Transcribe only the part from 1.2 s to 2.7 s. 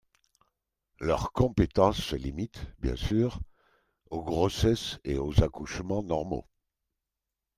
compétence se limite,